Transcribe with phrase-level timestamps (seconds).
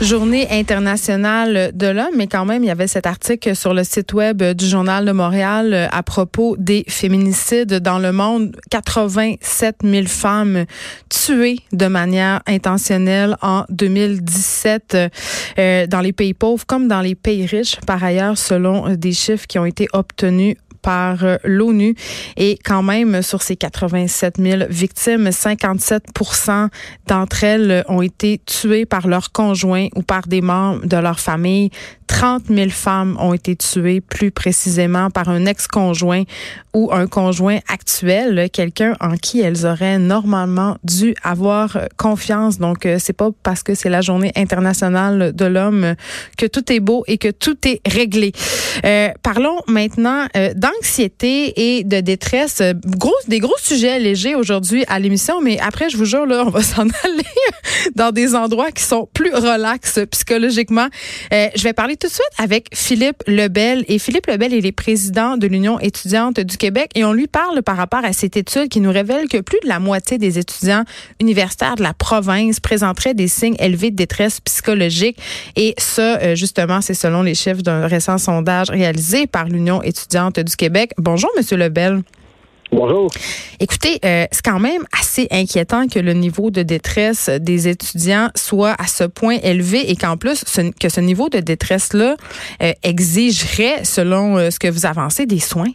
[0.00, 4.12] Journée internationale de l'homme, mais quand même, il y avait cet article sur le site
[4.12, 8.56] web du Journal de Montréal euh, à propos des féminicides dans le monde.
[8.70, 10.66] 87 000 femmes
[11.08, 14.96] tuées de manière intentionnelle en 2017
[15.58, 19.46] euh, dans les pays pauvres comme dans les pays riches, par ailleurs, selon des chiffres
[19.46, 20.56] qui ont été obtenus
[20.88, 21.94] par euh, l'ONU.
[22.38, 26.06] Et quand même, sur ces 87 000 victimes, 57
[27.06, 31.68] d'entre elles ont été tuées par leur conjoint ou par des membres de leur famille.
[32.06, 36.22] 30 000 femmes ont été tuées plus précisément par un ex-conjoint
[36.78, 42.58] ou un conjoint actuel, quelqu'un en qui elles auraient normalement dû avoir confiance.
[42.58, 45.96] Donc, euh, c'est pas parce que c'est la journée internationale de l'homme
[46.36, 48.30] que tout est beau et que tout est réglé.
[48.84, 52.62] Euh, parlons maintenant euh, d'anxiété et de détresse.
[52.86, 56.50] Gros, des gros sujets légers aujourd'hui à l'émission, mais après, je vous jure, là, on
[56.50, 57.24] va s'en aller
[57.96, 60.86] dans des endroits qui sont plus relax psychologiquement.
[61.32, 63.84] Euh, je vais parler tout de suite avec Philippe Lebel.
[63.88, 67.62] Et Philippe Lebel, il est président de l'Union étudiante du Québec et on lui parle
[67.62, 70.84] par rapport à cette étude qui nous révèle que plus de la moitié des étudiants
[71.20, 75.18] universitaires de la province présenteraient des signes élevés de détresse psychologique.
[75.56, 80.40] Et ça, euh, justement, c'est selon les chiffres d'un récent sondage réalisé par l'Union étudiante
[80.40, 80.92] du Québec.
[80.98, 82.02] Bonjour, Monsieur Lebel.
[82.70, 83.10] Bonjour.
[83.60, 88.74] Écoutez, euh, c'est quand même assez inquiétant que le niveau de détresse des étudiants soit
[88.78, 90.44] à ce point élevé et qu'en plus
[90.78, 92.16] que ce niveau de détresse-là
[92.62, 95.70] euh, exigerait, selon euh, ce que vous avancez, des soins.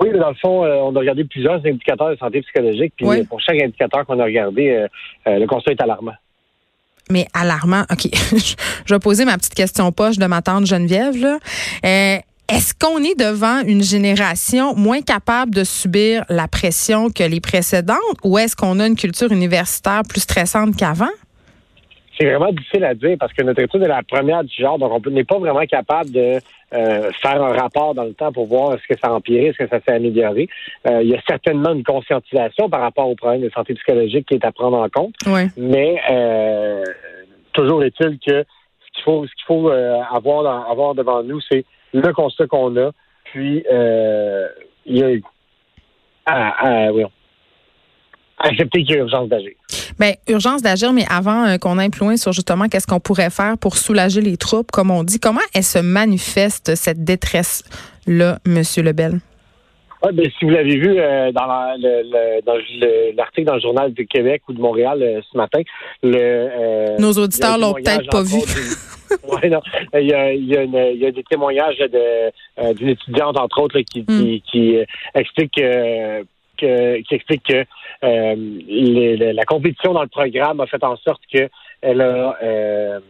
[0.00, 3.40] Oui, mais dans le fond, on a regardé plusieurs indicateurs de santé psychologique, puis pour
[3.40, 4.86] chaque indicateur qu'on a regardé,
[5.24, 6.14] le constat est alarmant.
[7.10, 8.08] Mais alarmant, OK.
[8.86, 11.16] je vais poser ma petite question poche de ma tante Geneviève.
[11.16, 11.38] Là.
[12.46, 17.96] Est-ce qu'on est devant une génération moins capable de subir la pression que les précédentes
[18.22, 21.08] ou est-ce qu'on a une culture universitaire plus stressante qu'avant?
[22.18, 24.92] C'est vraiment difficile à dire parce que notre étude est la première du genre, donc
[24.92, 26.38] on n'est pas vraiment capable de
[26.74, 29.58] euh, faire un rapport dans le temps pour voir est-ce que ça a empiré, est-ce
[29.58, 30.48] que ça s'est amélioré.
[30.86, 34.34] Euh, il y a certainement une conscientisation par rapport aux problèmes de santé psychologique qui
[34.34, 35.14] est à prendre en compte,
[35.56, 36.84] mais euh,
[37.52, 42.12] toujours est-il que ce qu'il faut, ce qu'il faut avoir, avoir devant nous, c'est le
[42.12, 42.90] constat qu'on a,
[43.24, 44.48] puis euh,
[44.84, 45.08] il y a
[46.26, 47.04] ah, ah, oui,
[48.38, 49.52] accepter qu'il y a urgence d'agir.
[49.98, 53.30] Bien, urgence d'agir, mais avant euh, qu'on aille plus loin sur justement qu'est-ce qu'on pourrait
[53.30, 58.82] faire pour soulager les troupes, comme on dit, comment elle se manifeste cette détresse-là, Monsieur
[58.82, 59.20] Lebel?
[60.02, 64.52] Ah, ben, si vous l'avez vu euh, dans l'article dans, le journal du Québec ou
[64.52, 65.60] de Montréal euh, ce matin,
[66.02, 68.40] le, nos auditeurs l'ont peut-être pas vu.
[69.28, 69.60] Oui, non.
[69.94, 73.38] Il y a, il y a, une, il y a des témoignages de, d'une étudiante,
[73.38, 74.06] entre autres, qui, mm.
[74.06, 74.84] qui, qui, euh,
[75.14, 76.22] explique euh,
[76.56, 77.64] que, qui explique que
[78.02, 83.00] les, la compétition dans le programme a fait en sorte qu'elle a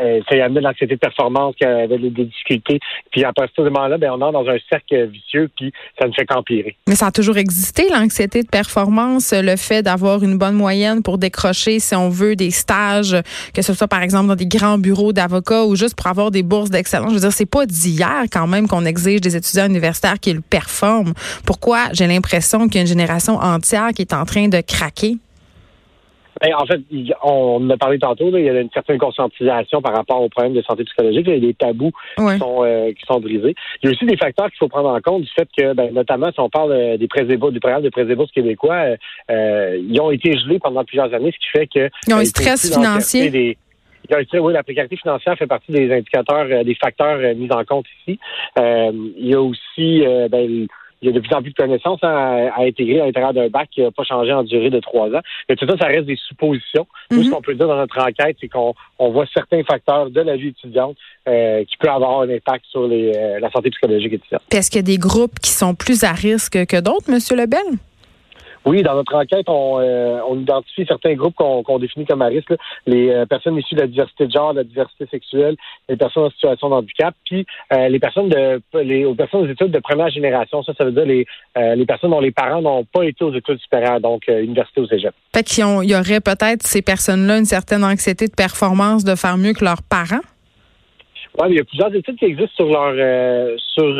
[0.00, 2.80] euh, ça y a amené de l'anxiété de performance, qui avait des difficultés.
[3.10, 6.06] Puis à partir de ce moment-là, ben, on entre dans un cercle vicieux, puis ça
[6.06, 6.76] ne fait qu'empirer.
[6.88, 11.18] Mais ça a toujours existé, l'anxiété de performance, le fait d'avoir une bonne moyenne pour
[11.18, 13.16] décrocher, si on veut, des stages,
[13.54, 16.42] que ce soit par exemple dans des grands bureaux d'avocats ou juste pour avoir des
[16.42, 17.10] bourses d'excellence.
[17.10, 21.14] Je veux dire, c'est pas d'hier quand même qu'on exige des étudiants universitaires qu'ils performent.
[21.46, 21.88] Pourquoi?
[21.92, 25.16] J'ai l'impression qu'il y a une génération entière qui est en train de craquer?
[26.44, 26.80] Ben, en fait,
[27.22, 30.60] on a parlé tantôt, il y a une certaine conscientisation par rapport aux problèmes de
[30.62, 31.24] santé psychologique.
[31.26, 33.54] Il y a des tabous qui, sont, euh, qui sont brisés.
[33.82, 35.92] Il y a aussi des facteurs qu'il faut prendre en compte du fait que, ben,
[35.94, 38.96] notamment, si on parle euh, des prêts du programme de prêts québécois,
[39.30, 41.90] euh, ils ont été gelés pendant plusieurs années, ce qui fait que...
[42.06, 43.30] Ils ont un stress financier.
[43.30, 43.56] Des,
[44.34, 48.18] oui, la précarité financière fait partie des indicateurs, des facteurs mis en compte ici.
[48.58, 50.66] il y a aussi ben,
[51.04, 53.68] il y a de plus en plus de connaissances à, intégrer à l'intérieur d'un bac
[53.70, 55.20] qui n'a pas changé en durée de trois ans.
[55.48, 56.86] Mais tout ça, ça reste des suppositions.
[57.10, 57.34] Nous, ce mhm.
[57.34, 60.96] qu'on peut dire dans notre enquête, c'est qu'on voit certains facteurs de la vie étudiante
[61.28, 64.42] euh, qui peuvent avoir un impact sur euh, la santé psychologique étudiante.
[64.50, 67.18] Est-ce qu'il y a des groupes qui sont plus à risque que d'autres, M.
[67.38, 67.60] Lebel?
[68.64, 72.54] Oui, dans notre enquête, on, euh, on identifie certains groupes qu'on définit comme à risque,
[72.86, 75.56] les euh, personnes issues de la diversité de genre, de la diversité sexuelle,
[75.88, 79.48] les personnes en situation de handicap, puis euh, les personnes de les aux personnes aux
[79.50, 80.62] études de première génération.
[80.62, 81.26] Ça, ça veut dire les,
[81.56, 85.14] les personnes dont les parents n'ont pas été aux études supérieures, donc université ou cégep.
[85.34, 89.52] Fait qu'il y aurait peut-être ces personnes-là une certaine anxiété de performance de faire mieux
[89.52, 90.24] que leurs parents?
[91.40, 92.94] Oui, il y a plusieurs études qui existent sur leur
[93.58, 93.94] sur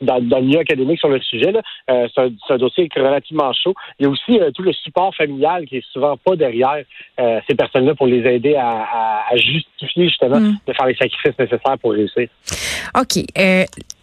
[0.00, 1.52] dans, le milieu académique sur le sujet.
[1.90, 3.74] Euh, c'est, un, dossier relativement chaud.
[3.98, 6.84] Il y a aussi euh, tout le support familial qui est souvent pas derrière
[7.20, 10.56] euh, ces personnes-là pour les aider à, justifier justement mm.
[10.66, 12.28] de faire les sacrifices nécessaires pour réussir.
[12.98, 13.24] OK.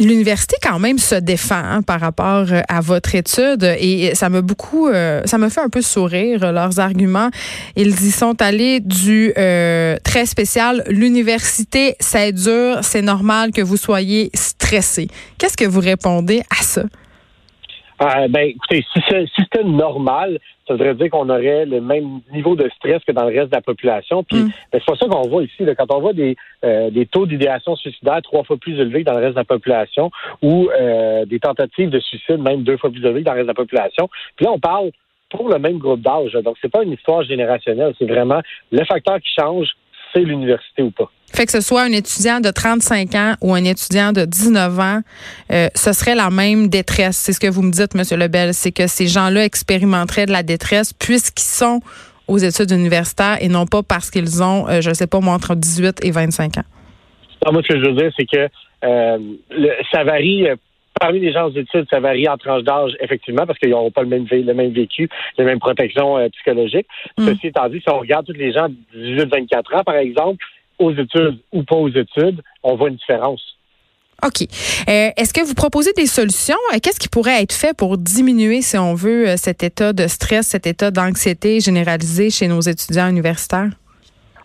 [0.00, 4.40] L'université quand même se défend hein, par rapport euh, à votre étude et ça m'a
[4.40, 7.30] beaucoup, euh, ça me fait un peu sourire euh, leurs arguments.
[7.76, 10.82] Ils y sont allés du très spécial.
[10.88, 14.30] L'université, c'est dur, c'est normal que vous soyez
[14.64, 15.08] stressé.
[15.38, 16.82] Qu'est-ce que vous répondez à ça?
[18.28, 19.00] ben, écoutez, si,
[19.38, 23.34] c'était normal, ça voudrait dire qu'on aurait le même niveau de stress que dans le
[23.34, 24.24] reste de la population.
[24.24, 24.50] Puis mm.
[24.72, 25.64] ben, c'est pas ça qu'on voit ici.
[25.78, 29.18] Quand on voit des, euh, des taux d'idéation suicidaire trois fois plus élevés que dans
[29.18, 30.10] le reste de la population,
[30.42, 33.48] ou euh, des tentatives de suicide même deux fois plus élevées que dans le reste
[33.48, 34.08] de la population.
[34.36, 34.90] Puis là, on parle
[35.30, 36.32] pour le même groupe d'âge.
[36.32, 37.94] Donc, c'est pas une histoire générationnelle.
[37.98, 38.40] C'est vraiment
[38.70, 39.68] le facteur qui change,
[40.12, 41.10] c'est l'université ou pas.
[41.34, 45.00] Fait que ce soit un étudiant de 35 ans ou un étudiant de 19 ans,
[45.52, 47.16] euh, ce serait la même détresse.
[47.16, 50.44] C'est ce que vous me dites, Monsieur Lebel, c'est que ces gens-là expérimenteraient de la
[50.44, 51.80] détresse puisqu'ils sont
[52.28, 55.34] aux études universitaires et non pas parce qu'ils ont, euh, je ne sais pas, moi,
[55.34, 57.50] entre 18 et 25 ans.
[57.50, 58.48] moi, ce que je veux dire, c'est que
[58.84, 59.18] euh,
[59.90, 60.46] ça varie.
[61.00, 64.02] Parmi les gens aux études, ça varie en tranche d'âge, effectivement, parce qu'ils n'auront pas
[64.02, 66.86] le même, le même vécu, les mêmes protections psychologiques.
[67.18, 67.26] Mm.
[67.26, 70.38] Ceci étant dit, si on regarde tous les gens de 18-24 ans, par exemple,
[70.78, 73.54] aux études ou pas aux études, on voit une différence.
[74.24, 74.42] OK.
[74.88, 76.56] Euh, est-ce que vous proposez des solutions?
[76.72, 80.06] Euh, qu'est-ce qui pourrait être fait pour diminuer, si on veut, euh, cet état de
[80.06, 83.70] stress, cet état d'anxiété généralisé chez nos étudiants universitaires?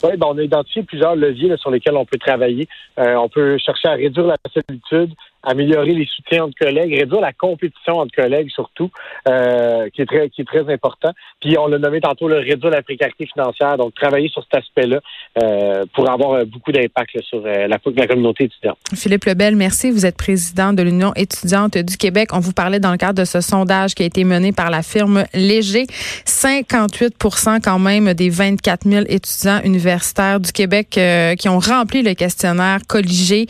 [0.04, 2.68] Oui, ben, on a identifié plusieurs leviers sur lesquels on peut travailler.
[2.98, 5.14] on peut chercher à réduire la solitude,
[5.44, 8.90] améliorer les soutiens entre collègues, réduire la compétition entre collègues surtout,
[9.28, 11.12] euh, qui est très important.
[11.40, 15.00] Puis on l'a nommé tantôt le réduire la précarité financière, donc travailler sur cet aspect-là
[15.42, 18.78] euh, pour avoir euh, beaucoup d'impact sur la, la, communauté étudiante.
[18.94, 19.92] Philippe Lebel, merci.
[19.92, 22.30] Vous êtes président de l'Union étudiante du Québec.
[22.34, 24.84] On vous parlait dans le cadre de ce sondage qui a été mené par la
[24.84, 25.86] firme Léger.
[26.26, 31.00] 58% quand même des 24 000 étudiants universitaires du Québec
[31.40, 33.46] qui ont rempli le questionnaire colligé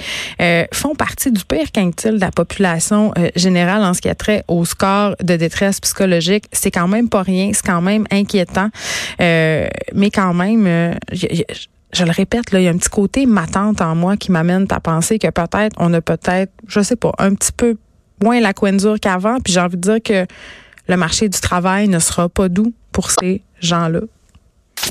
[0.72, 4.66] font partie du pire de la population euh, générale en ce qui a trait au
[4.66, 6.46] score de détresse psychologique?
[6.52, 8.70] C'est quand même pas rien, c'est quand même inquiétant.
[9.22, 13.82] Euh, mais quand même, euh, je, le répète, il y a un petit côté matante
[13.82, 17.34] en moi qui m'amène à penser que peut-être on a peut-être, je sais pas, un
[17.34, 17.78] petit peu
[18.22, 19.40] moins la coin dure qu'avant.
[19.40, 20.26] Puis j'ai envie de dire que
[20.88, 24.02] le marché du travail ne sera pas doux pour ces gens-là.